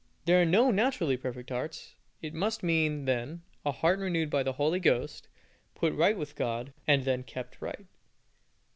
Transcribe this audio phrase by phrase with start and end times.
[0.25, 1.93] There are no naturally perfect hearts.
[2.23, 5.27] It must mean, then, a heart renewed by the Holy Ghost,
[5.75, 7.85] put right with God, and then kept right.